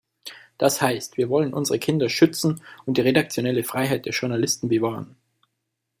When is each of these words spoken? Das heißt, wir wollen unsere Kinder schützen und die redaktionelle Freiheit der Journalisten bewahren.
Das 0.57 0.81
heißt, 0.81 1.17
wir 1.17 1.29
wollen 1.29 1.53
unsere 1.53 1.77
Kinder 1.77 2.09
schützen 2.09 2.61
und 2.87 2.97
die 2.97 3.01
redaktionelle 3.01 3.63
Freiheit 3.63 4.07
der 4.07 4.13
Journalisten 4.13 4.67
bewahren. 4.67 5.15